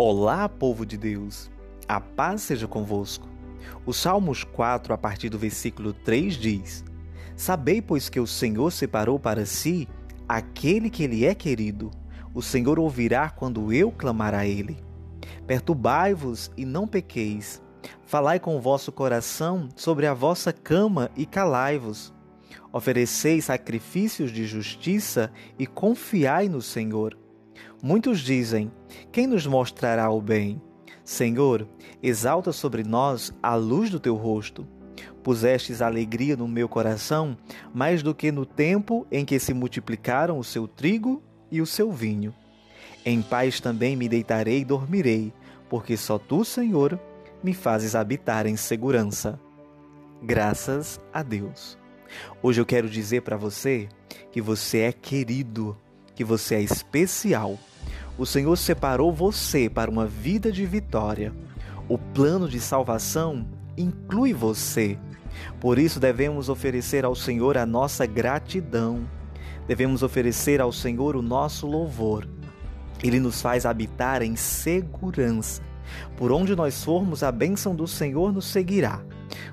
[0.00, 1.50] Olá, povo de Deus,
[1.88, 3.26] a paz seja convosco.
[3.84, 6.84] O Salmos 4, a partir do versículo 3 diz:
[7.34, 9.88] Sabei, pois, que o Senhor separou para si
[10.28, 11.90] aquele que lhe é querido.
[12.32, 14.78] O Senhor ouvirá quando eu clamar a ele.
[15.48, 17.60] Perturbai-vos e não pequeis.
[18.04, 22.14] Falai com o vosso coração sobre a vossa cama e calai-vos.
[22.72, 27.18] Ofereceis sacrifícios de justiça e confiai no Senhor.
[27.82, 28.70] Muitos dizem:
[29.10, 30.60] Quem nos mostrará o bem?
[31.02, 31.66] Senhor,
[32.02, 34.66] exalta sobre nós a luz do teu rosto.
[35.22, 37.36] Pusestes alegria no meu coração,
[37.72, 41.90] mais do que no tempo em que se multiplicaram o seu trigo e o seu
[41.90, 42.34] vinho.
[43.04, 45.32] Em paz também me deitarei e dormirei,
[45.70, 47.00] porque só tu, Senhor,
[47.42, 49.40] me fazes habitar em segurança.
[50.22, 51.78] Graças a Deus.
[52.42, 53.88] Hoje eu quero dizer para você
[54.30, 55.76] que você é querido,
[56.14, 57.58] que você é especial
[58.18, 61.32] o Senhor separou você para uma vida de vitória.
[61.88, 64.98] O plano de salvação inclui você.
[65.60, 69.08] Por isso devemos oferecer ao Senhor a nossa gratidão.
[69.68, 72.28] Devemos oferecer ao Senhor o nosso louvor.
[73.04, 75.62] Ele nos faz habitar em segurança.
[76.16, 79.00] Por onde nós formos, a bênção do Senhor nos seguirá.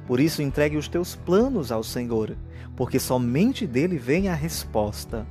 [0.08, 2.36] Por isso, entregue os teus planos ao Senhor,
[2.76, 5.28] porque somente dele vem a resposta.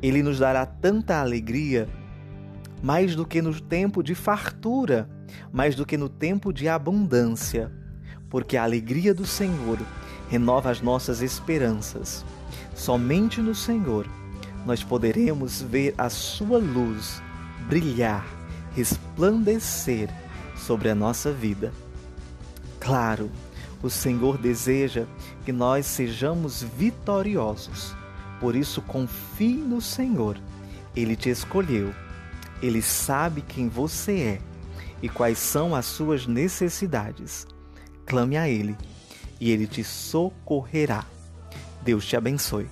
[0.00, 1.88] Ele nos dará tanta alegria
[2.84, 5.08] mais do que no tempo de fartura,
[5.50, 7.72] mais do que no tempo de abundância,
[8.28, 9.78] porque a alegria do Senhor
[10.28, 12.22] renova as nossas esperanças.
[12.74, 14.06] Somente no Senhor
[14.66, 17.22] nós poderemos ver a sua luz
[17.70, 18.26] brilhar,
[18.76, 20.10] resplandecer
[20.54, 21.72] sobre a nossa vida.
[22.78, 23.30] Claro,
[23.82, 25.06] o Senhor deseja
[25.42, 27.96] que nós sejamos vitoriosos.
[28.38, 30.36] Por isso, confie no Senhor.
[30.94, 31.94] Ele te escolheu
[32.64, 34.38] ele sabe quem você é
[35.02, 37.46] e quais são as suas necessidades.
[38.06, 38.74] Clame a Ele
[39.38, 41.04] e Ele te socorrerá.
[41.82, 42.66] Deus te abençoe.